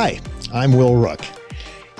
Hi, 0.00 0.20
I'm 0.54 0.74
Will 0.74 0.94
Rook. 0.94 1.22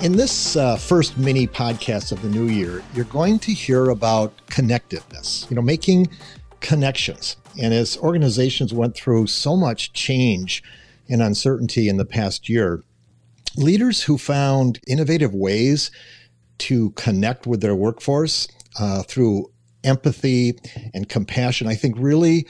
In 0.01 0.13
this 0.13 0.55
uh, 0.55 0.77
first 0.77 1.17
mini 1.17 1.45
podcast 1.45 2.13
of 2.13 2.21
the 2.21 2.29
new 2.29 2.45
year, 2.45 2.81
you're 2.93 3.03
going 3.03 3.39
to 3.39 3.51
hear 3.51 3.89
about 3.89 4.31
connectedness, 4.47 5.45
you 5.49 5.57
know, 5.57 5.61
making 5.61 6.07
connections. 6.61 7.35
And 7.61 7.73
as 7.73 7.97
organizations 7.97 8.73
went 8.73 8.95
through 8.95 9.27
so 9.27 9.57
much 9.57 9.91
change 9.91 10.63
and 11.09 11.21
uncertainty 11.21 11.89
in 11.89 11.97
the 11.97 12.05
past 12.05 12.47
year, 12.47 12.85
leaders 13.57 14.03
who 14.03 14.17
found 14.17 14.79
innovative 14.87 15.35
ways 15.35 15.91
to 16.59 16.91
connect 16.91 17.47
with 17.47 17.59
their 17.59 17.75
workforce 17.75 18.47
uh, 18.79 19.03
through 19.03 19.51
empathy 19.83 20.57
and 20.93 21.09
compassion, 21.09 21.67
I 21.67 21.75
think 21.75 21.95
really 21.97 22.47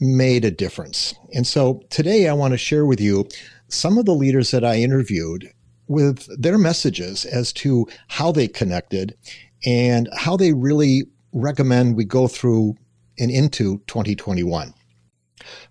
made 0.00 0.44
a 0.44 0.50
difference. 0.50 1.14
And 1.32 1.46
so 1.46 1.84
today 1.88 2.26
I 2.26 2.32
want 2.32 2.50
to 2.50 2.58
share 2.58 2.84
with 2.84 3.00
you 3.00 3.28
some 3.72 3.98
of 3.98 4.04
the 4.04 4.14
leaders 4.14 4.50
that 4.50 4.64
I 4.64 4.76
interviewed 4.76 5.52
with 5.88 6.28
their 6.40 6.58
messages 6.58 7.24
as 7.24 7.52
to 7.54 7.86
how 8.08 8.32
they 8.32 8.48
connected 8.48 9.16
and 9.64 10.08
how 10.16 10.36
they 10.36 10.52
really 10.52 11.04
recommend 11.32 11.96
we 11.96 12.04
go 12.04 12.28
through 12.28 12.76
and 13.18 13.30
into 13.30 13.78
2021. 13.86 14.74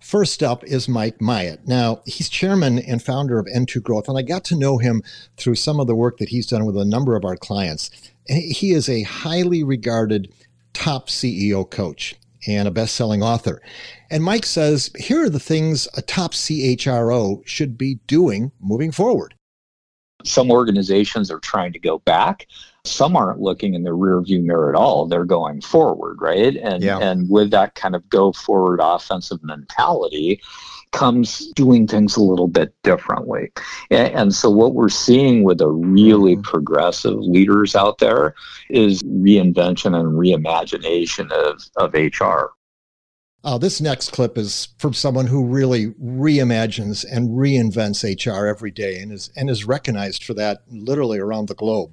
First 0.00 0.42
up 0.42 0.64
is 0.64 0.88
Mike 0.88 1.20
Myatt. 1.20 1.66
Now, 1.66 2.02
he's 2.04 2.28
chairman 2.28 2.78
and 2.78 3.02
founder 3.02 3.38
of 3.38 3.46
N2 3.46 3.82
Growth, 3.82 4.08
and 4.08 4.18
I 4.18 4.22
got 4.22 4.44
to 4.44 4.58
know 4.58 4.78
him 4.78 5.02
through 5.36 5.54
some 5.54 5.80
of 5.80 5.86
the 5.86 5.94
work 5.94 6.18
that 6.18 6.28
he's 6.28 6.46
done 6.46 6.66
with 6.66 6.76
a 6.76 6.84
number 6.84 7.16
of 7.16 7.24
our 7.24 7.36
clients. 7.36 7.90
He 8.26 8.72
is 8.72 8.88
a 8.88 9.02
highly 9.02 9.64
regarded 9.64 10.32
top 10.74 11.08
CEO 11.08 11.68
coach 11.68 12.16
and 12.46 12.66
a 12.66 12.70
best 12.70 12.94
selling 12.94 13.22
author. 13.22 13.62
And 14.10 14.22
Mike 14.22 14.46
says 14.46 14.90
here 14.98 15.24
are 15.24 15.30
the 15.30 15.40
things 15.40 15.88
a 15.96 16.02
top 16.02 16.32
CHRO 16.32 17.46
should 17.46 17.78
be 17.78 17.96
doing 18.06 18.52
moving 18.60 18.92
forward. 18.92 19.34
Some 20.24 20.50
organizations 20.50 21.30
are 21.30 21.40
trying 21.40 21.72
to 21.72 21.78
go 21.78 21.98
back. 21.98 22.46
Some 22.84 23.16
aren't 23.16 23.40
looking 23.40 23.74
in 23.74 23.84
the 23.84 23.90
rearview 23.90 24.42
mirror 24.42 24.68
at 24.68 24.74
all. 24.74 25.06
They're 25.06 25.24
going 25.24 25.60
forward, 25.60 26.18
right? 26.20 26.56
And 26.56 26.82
yeah. 26.82 26.98
and 26.98 27.30
with 27.30 27.50
that 27.52 27.74
kind 27.74 27.94
of 27.94 28.08
go 28.08 28.32
forward 28.32 28.80
offensive 28.82 29.42
mentality 29.42 30.40
comes 30.92 31.50
doing 31.54 31.86
things 31.86 32.16
a 32.16 32.22
little 32.22 32.48
bit 32.48 32.74
differently. 32.82 33.50
And, 33.90 34.14
and 34.14 34.34
so 34.34 34.50
what 34.50 34.74
we're 34.74 34.88
seeing 34.88 35.42
with 35.42 35.58
the 35.58 35.68
really 35.68 36.34
mm-hmm. 36.34 36.42
progressive 36.42 37.16
leaders 37.18 37.74
out 37.74 37.98
there 37.98 38.34
is 38.70 39.02
reinvention 39.02 39.98
and 39.98 40.18
reimagination 40.18 41.32
of, 41.32 41.62
of 41.76 41.94
HR. 41.94 42.52
Uh, 43.44 43.58
this 43.58 43.80
next 43.80 44.12
clip 44.12 44.38
is 44.38 44.68
from 44.78 44.92
someone 44.92 45.26
who 45.26 45.44
really 45.44 45.88
reimagines 45.94 47.04
and 47.10 47.30
reinvents 47.30 48.04
HR 48.04 48.46
every 48.46 48.70
day 48.70 49.00
and 49.00 49.10
is, 49.10 49.30
and 49.34 49.50
is 49.50 49.64
recognized 49.64 50.22
for 50.22 50.32
that 50.32 50.62
literally 50.70 51.18
around 51.18 51.48
the 51.48 51.54
globe. 51.54 51.90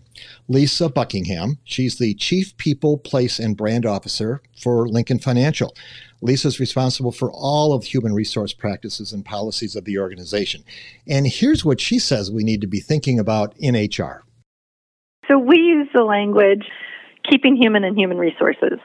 Lisa 0.47 0.89
Buckingham, 0.89 1.57
she's 1.63 1.97
the 1.97 2.13
Chief 2.13 2.55
People, 2.57 2.99
Place, 2.99 3.39
and 3.39 3.57
Brand 3.57 3.87
Officer 3.87 4.43
for 4.61 4.87
Lincoln 4.87 5.17
Financial. 5.17 5.75
Lisa 6.21 6.49
is 6.49 6.59
responsible 6.59 7.11
for 7.11 7.31
all 7.31 7.73
of 7.73 7.83
human 7.83 8.13
resource 8.13 8.53
practices 8.53 9.11
and 9.11 9.25
policies 9.25 9.75
of 9.75 9.85
the 9.85 9.97
organization. 9.97 10.63
And 11.07 11.25
here's 11.25 11.65
what 11.65 11.81
she 11.81 11.97
says 11.97 12.29
we 12.29 12.43
need 12.43 12.61
to 12.61 12.67
be 12.67 12.79
thinking 12.79 13.17
about 13.17 13.55
in 13.57 13.73
HR. 13.73 14.23
So 15.27 15.39
we 15.39 15.57
use 15.57 15.87
the 15.95 16.03
language 16.03 16.65
keeping 17.27 17.55
human 17.55 17.83
and 17.83 17.97
human 17.97 18.17
resources 18.17 18.79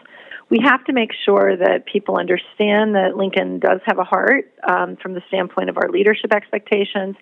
we 0.54 0.60
have 0.62 0.84
to 0.84 0.92
make 0.92 1.10
sure 1.24 1.56
that 1.56 1.84
people 1.84 2.16
understand 2.16 2.94
that 2.94 3.16
Lincoln 3.16 3.58
does 3.58 3.80
have 3.86 3.98
a 3.98 4.04
heart 4.04 4.54
um, 4.62 4.96
from 5.02 5.12
the 5.14 5.20
standpoint 5.26 5.68
of 5.68 5.76
our 5.76 5.90
leadership 5.90 6.32
expectations. 6.32 7.16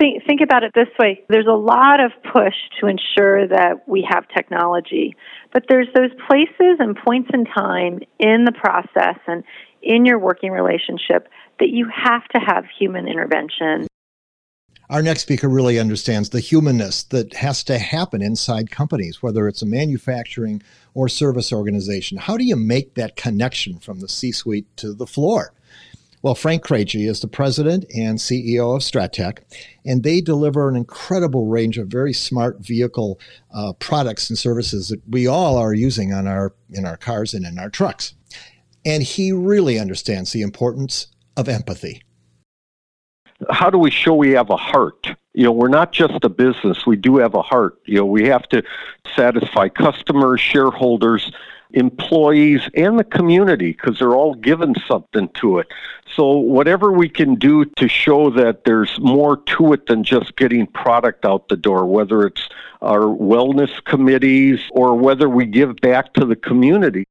Think, 0.00 0.24
think 0.26 0.40
about 0.40 0.64
it 0.64 0.72
this 0.74 0.88
way 0.98 1.22
there's 1.28 1.46
a 1.46 1.54
lot 1.54 2.00
of 2.00 2.10
push 2.32 2.56
to 2.80 2.88
ensure 2.88 3.46
that 3.46 3.86
we 3.86 4.04
have 4.10 4.26
technology, 4.34 5.14
but 5.52 5.62
there's 5.68 5.86
those 5.94 6.10
places 6.26 6.80
and 6.80 6.96
points 6.96 7.30
in 7.32 7.44
time 7.44 8.00
in 8.18 8.44
the 8.44 8.52
process 8.52 9.20
and 9.28 9.44
in 9.80 10.04
your 10.04 10.18
working 10.18 10.50
relationship 10.50 11.28
that 11.60 11.68
you 11.68 11.86
have 11.94 12.26
to 12.34 12.40
have 12.40 12.64
human 12.80 13.06
intervention. 13.06 13.86
Our 14.92 15.00
next 15.00 15.22
speaker 15.22 15.48
really 15.48 15.78
understands 15.78 16.28
the 16.28 16.40
humanness 16.40 17.02
that 17.04 17.32
has 17.32 17.64
to 17.64 17.78
happen 17.78 18.20
inside 18.20 18.70
companies, 18.70 19.22
whether 19.22 19.48
it's 19.48 19.62
a 19.62 19.66
manufacturing 19.66 20.60
or 20.92 21.08
service 21.08 21.50
organization. 21.50 22.18
How 22.18 22.36
do 22.36 22.44
you 22.44 22.56
make 22.56 22.92
that 22.92 23.16
connection 23.16 23.78
from 23.78 24.00
the 24.00 24.08
C 24.08 24.32
suite 24.32 24.66
to 24.76 24.92
the 24.92 25.06
floor? 25.06 25.54
Well, 26.20 26.34
Frank 26.34 26.62
Krejci 26.62 27.08
is 27.08 27.20
the 27.20 27.26
president 27.26 27.86
and 27.96 28.18
CEO 28.18 28.76
of 28.76 28.82
Strattec, 28.82 29.38
and 29.82 30.02
they 30.02 30.20
deliver 30.20 30.68
an 30.68 30.76
incredible 30.76 31.46
range 31.46 31.78
of 31.78 31.88
very 31.88 32.12
smart 32.12 32.58
vehicle 32.60 33.18
uh, 33.50 33.72
products 33.78 34.28
and 34.28 34.38
services 34.38 34.88
that 34.88 35.00
we 35.08 35.26
all 35.26 35.56
are 35.56 35.72
using 35.72 36.12
on 36.12 36.26
our 36.28 36.52
in 36.68 36.84
our 36.84 36.98
cars 36.98 37.32
and 37.32 37.46
in 37.46 37.58
our 37.58 37.70
trucks. 37.70 38.12
And 38.84 39.02
he 39.02 39.32
really 39.32 39.78
understands 39.78 40.32
the 40.32 40.42
importance 40.42 41.06
of 41.34 41.48
empathy 41.48 42.02
how 43.50 43.70
do 43.70 43.78
we 43.78 43.90
show 43.90 44.14
we 44.14 44.30
have 44.32 44.50
a 44.50 44.56
heart? 44.56 45.08
You 45.34 45.44
know, 45.44 45.52
we're 45.52 45.68
not 45.68 45.92
just 45.92 46.24
a 46.24 46.28
business, 46.28 46.86
we 46.86 46.96
do 46.96 47.16
have 47.18 47.34
a 47.34 47.42
heart. 47.42 47.78
You 47.86 47.98
know, 47.98 48.06
we 48.06 48.26
have 48.26 48.48
to 48.50 48.62
satisfy 49.16 49.68
customers, 49.68 50.40
shareholders, 50.40 51.32
employees, 51.72 52.68
and 52.74 52.98
the 52.98 53.04
community 53.04 53.72
because 53.72 53.98
they're 53.98 54.14
all 54.14 54.34
given 54.34 54.74
something 54.86 55.28
to 55.40 55.58
it. 55.58 55.68
So, 56.14 56.36
whatever 56.36 56.92
we 56.92 57.08
can 57.08 57.36
do 57.36 57.64
to 57.64 57.88
show 57.88 58.28
that 58.30 58.64
there's 58.64 58.98
more 59.00 59.38
to 59.38 59.72
it 59.72 59.86
than 59.86 60.04
just 60.04 60.36
getting 60.36 60.66
product 60.66 61.24
out 61.24 61.48
the 61.48 61.56
door, 61.56 61.86
whether 61.86 62.26
it's 62.26 62.48
our 62.82 63.04
wellness 63.04 63.82
committees 63.84 64.60
or 64.72 64.94
whether 64.94 65.28
we 65.28 65.46
give 65.46 65.76
back 65.76 66.12
to 66.14 66.26
the 66.26 66.36
community. 66.36 67.04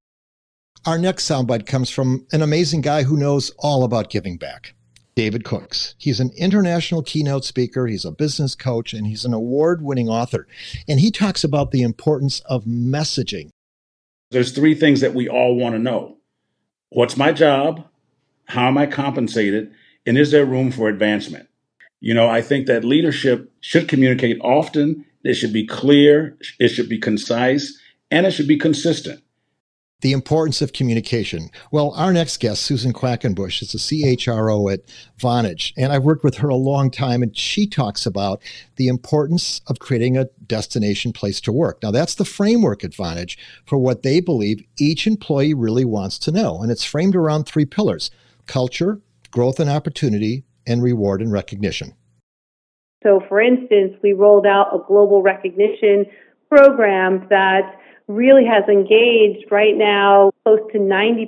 Our 0.85 0.97
next 0.97 1.29
soundbite 1.29 1.65
comes 1.65 1.89
from 1.89 2.25
an 2.31 2.41
amazing 2.41 2.81
guy 2.81 3.03
who 3.03 3.17
knows 3.17 3.51
all 3.59 3.83
about 3.83 4.09
giving 4.09 4.37
back. 4.37 4.73
David 5.15 5.43
Cooks. 5.43 5.95
He's 5.97 6.19
an 6.19 6.31
international 6.37 7.03
keynote 7.03 7.45
speaker, 7.45 7.87
he's 7.87 8.05
a 8.05 8.11
business 8.11 8.55
coach, 8.55 8.93
and 8.93 9.05
he's 9.05 9.25
an 9.25 9.33
award 9.33 9.81
winning 9.81 10.09
author. 10.09 10.47
And 10.87 10.99
he 10.99 11.11
talks 11.11 11.43
about 11.43 11.71
the 11.71 11.81
importance 11.81 12.39
of 12.41 12.65
messaging. 12.65 13.49
There's 14.31 14.53
three 14.53 14.75
things 14.75 15.01
that 15.01 15.13
we 15.13 15.27
all 15.27 15.55
want 15.55 15.75
to 15.75 15.79
know 15.79 16.17
What's 16.93 17.15
my 17.15 17.31
job? 17.31 17.87
How 18.45 18.67
am 18.67 18.77
I 18.77 18.85
compensated? 18.85 19.71
And 20.05 20.17
is 20.17 20.31
there 20.31 20.45
room 20.45 20.71
for 20.71 20.89
advancement? 20.89 21.47
You 22.01 22.13
know, 22.13 22.27
I 22.27 22.41
think 22.41 22.67
that 22.67 22.83
leadership 22.83 23.49
should 23.61 23.87
communicate 23.87 24.41
often, 24.41 25.05
it 25.23 25.35
should 25.35 25.53
be 25.53 25.65
clear, 25.65 26.35
it 26.59 26.67
should 26.67 26.89
be 26.89 26.99
concise, 26.99 27.79
and 28.09 28.25
it 28.25 28.31
should 28.31 28.47
be 28.47 28.57
consistent 28.57 29.21
the 30.01 30.11
importance 30.11 30.61
of 30.61 30.73
communication. 30.73 31.49
Well, 31.71 31.91
our 31.91 32.11
next 32.11 32.39
guest, 32.39 32.63
Susan 32.63 32.91
Quackenbush, 32.91 33.61
is 33.61 33.73
a 33.73 33.77
CHRO 33.77 34.73
at 34.73 34.81
Vonage, 35.19 35.73
and 35.77 35.93
I've 35.93 36.03
worked 36.03 36.23
with 36.23 36.37
her 36.37 36.49
a 36.49 36.55
long 36.55 36.91
time, 36.91 37.23
and 37.23 37.35
she 37.35 37.67
talks 37.67 38.05
about 38.05 38.41
the 38.75 38.87
importance 38.87 39.61
of 39.67 39.79
creating 39.79 40.17
a 40.17 40.25
destination 40.45 41.13
place 41.13 41.39
to 41.41 41.51
work. 41.51 41.81
Now, 41.81 41.91
that's 41.91 42.15
the 42.15 42.25
framework 42.25 42.83
at 42.83 42.91
Vonage 42.91 43.37
for 43.65 43.77
what 43.77 44.03
they 44.03 44.19
believe 44.19 44.63
each 44.79 45.07
employee 45.07 45.53
really 45.53 45.85
wants 45.85 46.17
to 46.19 46.31
know, 46.31 46.61
and 46.61 46.71
it's 46.71 46.83
framed 46.83 47.15
around 47.15 47.45
three 47.45 47.65
pillars 47.65 48.11
culture, 48.47 48.99
growth 49.29 49.59
and 49.59 49.69
opportunity, 49.69 50.43
and 50.67 50.83
reward 50.83 51.21
and 51.21 51.31
recognition. 51.31 51.93
So, 53.03 53.21
for 53.29 53.41
instance, 53.41 53.93
we 54.03 54.13
rolled 54.13 54.45
out 54.45 54.73
a 54.73 54.79
global 54.87 55.21
recognition 55.21 56.05
program 56.49 57.27
that 57.29 57.79
really 58.07 58.45
has 58.45 58.67
engaged 58.67 59.51
right 59.51 59.75
now 59.75 60.31
close 60.43 60.59
to 60.71 60.79
90% 60.79 61.27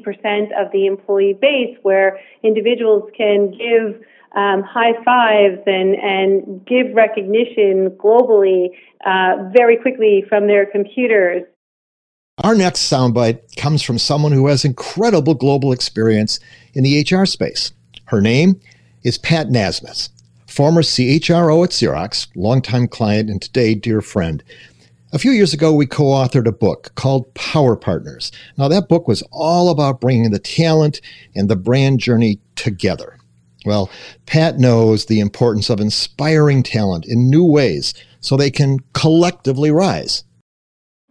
of 0.59 0.71
the 0.71 0.85
employee 0.85 1.37
base 1.39 1.77
where 1.81 2.19
individuals 2.43 3.09
can 3.15 3.51
give 3.51 4.01
um, 4.35 4.63
high 4.63 4.93
fives 5.03 5.61
and, 5.65 5.95
and 5.95 6.65
give 6.65 6.93
recognition 6.93 7.91
globally 7.91 8.69
uh, 9.05 9.49
very 9.53 9.77
quickly 9.77 10.23
from 10.27 10.47
their 10.47 10.65
computers. 10.65 11.43
Our 12.43 12.55
next 12.55 12.91
soundbite 12.91 13.55
comes 13.57 13.83
from 13.83 13.99
someone 13.99 14.31
who 14.31 14.47
has 14.47 14.65
incredible 14.65 15.35
global 15.35 15.71
experience 15.71 16.39
in 16.73 16.83
the 16.83 16.99
HR 17.01 17.25
space. 17.25 17.73
Her 18.05 18.21
name 18.21 18.59
is 19.03 19.19
Pat 19.19 19.47
Nazemetz, 19.47 20.09
former 20.47 20.81
CHRO 20.81 21.63
at 21.63 21.69
Xerox, 21.69 22.27
longtime 22.35 22.87
client 22.87 23.29
and 23.29 23.39
today 23.39 23.75
dear 23.75 24.01
friend. 24.01 24.43
A 25.13 25.19
few 25.19 25.29
years 25.29 25.53
ago, 25.53 25.71
we 25.71 25.85
co 25.85 26.05
authored 26.05 26.47
a 26.47 26.51
book 26.51 26.91
called 26.95 27.31
Power 27.35 27.75
Partners. 27.75 28.31
Now, 28.57 28.67
that 28.67 28.89
book 28.89 29.07
was 29.07 29.21
all 29.31 29.69
about 29.69 30.01
bringing 30.01 30.31
the 30.31 30.39
talent 30.39 31.01
and 31.35 31.47
the 31.47 31.55
brand 31.55 31.99
journey 31.99 32.39
together. 32.55 33.19
Well, 33.63 33.91
Pat 34.25 34.57
knows 34.57 35.05
the 35.05 35.19
importance 35.19 35.69
of 35.69 35.79
inspiring 35.79 36.63
talent 36.63 37.05
in 37.05 37.29
new 37.29 37.45
ways 37.45 37.93
so 38.21 38.35
they 38.35 38.49
can 38.49 38.79
collectively 38.93 39.69
rise 39.69 40.23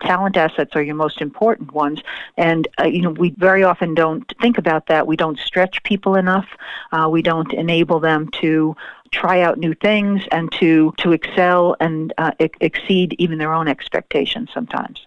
talent 0.02 0.36
assets 0.36 0.74
are 0.74 0.82
your 0.82 0.94
most 0.94 1.20
important 1.20 1.72
ones 1.72 2.00
and 2.36 2.68
uh, 2.80 2.84
you 2.84 3.00
know 3.00 3.10
we 3.10 3.30
very 3.38 3.62
often 3.62 3.94
don't 3.94 4.32
think 4.40 4.58
about 4.58 4.86
that 4.86 5.06
we 5.06 5.16
don't 5.16 5.38
stretch 5.38 5.82
people 5.84 6.14
enough 6.14 6.46
uh, 6.92 7.08
we 7.10 7.22
don't 7.22 7.52
enable 7.52 8.00
them 8.00 8.28
to 8.40 8.74
try 9.12 9.42
out 9.42 9.58
new 9.58 9.74
things 9.74 10.22
and 10.32 10.50
to 10.52 10.92
to 10.98 11.12
excel 11.12 11.76
and 11.80 12.12
uh, 12.18 12.32
exceed 12.60 13.14
even 13.18 13.38
their 13.38 13.52
own 13.52 13.68
expectations 13.68 14.48
sometimes. 14.52 15.06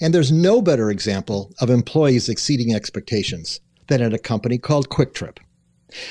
And 0.00 0.14
there's 0.14 0.32
no 0.32 0.62
better 0.62 0.90
example 0.90 1.52
of 1.60 1.68
employees 1.68 2.28
exceeding 2.28 2.74
expectations 2.74 3.60
than 3.88 4.00
at 4.00 4.14
a 4.14 4.18
company 4.18 4.56
called 4.56 4.88
QuikTrip. 4.88 5.38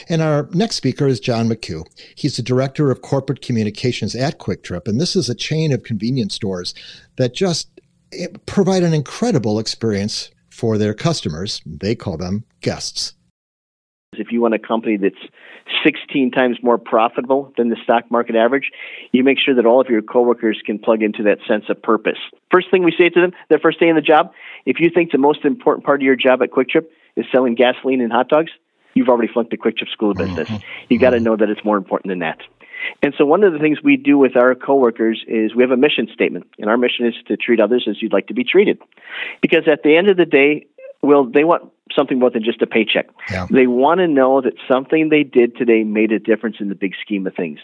And 0.10 0.22
our 0.22 0.48
next 0.52 0.76
speaker 0.76 1.08
is 1.08 1.20
John 1.20 1.50
McHugh. 1.50 1.86
He's 2.16 2.38
the 2.38 2.44
director 2.44 2.92
of 2.92 3.02
corporate 3.02 3.42
communications 3.42 4.16
at 4.16 4.40
QuikTrip, 4.40 4.88
and 4.88 5.00
this 5.00 5.16
is 5.16 5.30
a 5.30 5.36
chain 5.36 5.72
of 5.72 5.84
convenience 5.84 6.36
stores 6.36 6.74
that 7.18 7.34
just 7.34 7.82
eh, 8.14 8.28
provide 8.46 8.84
an 8.84 8.94
incredible 8.94 9.60
experience 9.60 10.32
for 10.50 10.78
their 10.78 10.94
customers. 10.94 11.62
They 11.66 11.96
call 11.96 12.18
them 12.18 12.44
guests. 12.62 13.14
If 14.14 14.32
you 14.32 14.42
want 14.42 14.54
a 14.54 14.60
company 14.60 14.98
that's 14.98 15.16
16 15.86 16.32
times 16.32 16.58
more 16.62 16.78
profitable 16.78 17.54
than 17.58 17.70
the 17.70 17.78
stock 17.82 18.12
market 18.12 18.36
average, 18.36 18.70
you 19.14 19.24
make 19.24 19.38
sure 19.40 19.56
that 19.56 19.66
all 19.66 19.80
of 19.80 19.88
your 19.88 20.02
coworkers 20.02 20.62
can 20.66 20.80
plug 20.80 21.02
into 21.02 21.24
that 21.24 21.38
sense 21.48 21.66
of 21.70 21.82
purpose. 21.82 22.18
First 22.52 22.70
thing 22.72 22.84
we 22.84 22.94
say 22.98 23.10
to 23.10 23.22
them, 23.22 23.32
their 23.50 23.60
first 23.60 23.80
day 23.80 23.88
in 23.88 23.96
the 23.96 24.02
job, 24.02 24.34
if 24.66 24.80
you 24.80 24.90
think 24.94 25.12
the 25.12 25.18
most 25.18 25.46
important 25.46 25.86
part 25.86 26.02
of 26.02 26.06
your 26.06 26.18
job 26.18 26.42
at 26.42 26.52
QuikTrip 26.52 26.88
is 27.16 27.26
selling 27.32 27.56
gasoline 27.56 28.02
and 28.02 28.12
hot 28.12 28.28
dogs, 28.28 28.52
you've 28.94 29.10
already 29.10 29.32
flunked 29.32 29.52
the 29.52 29.58
QuikTrip 29.58 29.90
School 29.92 30.12
of 30.12 30.18
Business. 30.18 30.50
Mm-hmm. 30.50 30.66
You 30.90 31.00
got 31.00 31.12
to 31.12 31.20
know 31.20 31.36
that 31.36 31.50
it's 31.50 31.64
more 31.64 31.78
important 31.78 32.12
than 32.12 32.20
that. 32.20 32.40
And 33.04 33.14
so 33.18 33.26
one 33.26 33.44
of 33.44 33.54
the 33.54 33.60
things 33.60 33.80
we 33.84 33.96
do 33.96 34.18
with 34.18 34.36
our 34.36 34.56
coworkers 34.56 35.24
is 35.28 35.54
we 35.56 35.64
have 35.64 35.72
a 35.72 35.78
mission 35.78 36.08
statement, 36.14 36.48
and 36.58 36.70
our 36.70 36.78
mission 36.78 37.06
is 37.06 37.14
to 37.28 37.38
treat 37.38 37.60
others 37.60 37.88
as 37.90 38.02
you'd 38.02 38.14
like 38.14 38.28
to 38.28 38.34
be 38.34 38.44
treated. 38.44 38.80
Because 39.42 39.68
at 39.72 39.84
the 39.84 39.96
end 39.96 40.10
of 40.10 40.18
the 40.18 40.26
day, 40.26 40.66
well, 41.02 41.26
they 41.26 41.44
want 41.44 41.72
something 41.96 42.20
more 42.20 42.30
than 42.30 42.44
just 42.44 42.62
a 42.62 42.68
paycheck. 42.68 43.08
Yeah. 43.30 43.48
They 43.50 43.68
want 43.68 44.00
to 44.00 44.08
know 44.08 44.42
that 44.42 44.54
something 44.68 45.10
they 45.10 45.24
did 45.24 45.58
today 45.58 45.84
made 45.84 46.12
a 46.12 46.20
difference 46.20 46.58
in 46.60 46.70
the 46.70 46.76
big 46.76 46.94
scheme 47.02 47.28
of 47.28 47.36
things. 47.36 47.60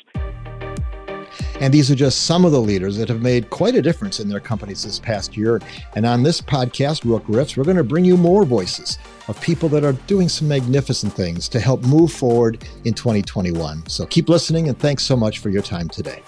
And 1.60 1.74
these 1.74 1.90
are 1.90 1.96
just 1.96 2.24
some 2.24 2.46
of 2.46 2.52
the 2.52 2.62
leaders 2.62 2.98
that 2.98 3.10
have 3.10 3.22
made 3.22 3.50
quite 3.50 3.76
a 3.76 3.82
difference 3.82 4.20
in 4.20 4.30
their 4.30 4.40
companies 4.40 4.84
this 4.84 5.00
past 5.00 5.36
year. 5.36 5.60
And 5.96 6.06
on 6.06 6.22
this 6.22 6.40
podcast, 6.40 7.04
Rook 7.04 7.26
Riffs, 7.26 7.58
we're 7.58 7.64
going 7.64 7.78
to 7.78 7.84
bring 7.84 8.06
you 8.06 8.16
more 8.16 8.46
voices 8.46 9.00
of 9.28 9.40
people 9.42 9.68
that 9.70 9.84
are 9.84 9.94
doing 9.94 10.30
some 10.30 10.48
magnificent 10.48 11.14
things 11.14 11.50
to 11.50 11.60
help 11.60 11.84
move 11.84 12.12
forward 12.12 12.64
in 12.86 12.94
2021. 12.94 13.88
So 13.88 14.06
keep 14.06 14.30
listening 14.30 14.70
and 14.70 14.78
thanks 14.78 15.04
so 15.04 15.18
much 15.18 15.40
for 15.40 15.50
your 15.50 15.64
time 15.64 15.90
today. 15.90 16.22